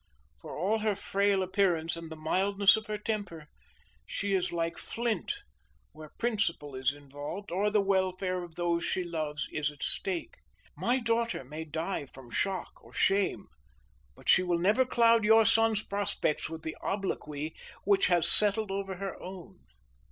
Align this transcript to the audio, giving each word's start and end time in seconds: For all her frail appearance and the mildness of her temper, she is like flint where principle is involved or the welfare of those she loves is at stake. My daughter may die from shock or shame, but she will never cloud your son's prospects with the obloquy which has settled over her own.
For 0.41 0.57
all 0.57 0.79
her 0.79 0.95
frail 0.95 1.43
appearance 1.43 1.95
and 1.95 2.09
the 2.09 2.15
mildness 2.15 2.75
of 2.75 2.87
her 2.87 2.97
temper, 2.97 3.45
she 4.07 4.33
is 4.33 4.51
like 4.51 4.75
flint 4.75 5.31
where 5.91 6.09
principle 6.17 6.73
is 6.73 6.91
involved 6.91 7.51
or 7.51 7.69
the 7.69 7.81
welfare 7.83 8.41
of 8.41 8.55
those 8.55 8.83
she 8.83 9.03
loves 9.03 9.47
is 9.51 9.69
at 9.69 9.83
stake. 9.83 10.37
My 10.75 10.97
daughter 10.97 11.43
may 11.43 11.65
die 11.65 12.07
from 12.07 12.31
shock 12.31 12.83
or 12.83 12.93
shame, 12.93 13.45
but 14.15 14.27
she 14.27 14.41
will 14.41 14.57
never 14.57 14.85
cloud 14.87 15.23
your 15.23 15.45
son's 15.45 15.83
prospects 15.83 16.49
with 16.49 16.63
the 16.63 16.75
obloquy 16.81 17.55
which 17.83 18.07
has 18.07 18.27
settled 18.27 18.71
over 18.71 18.95
her 18.95 19.21
own. 19.21 19.59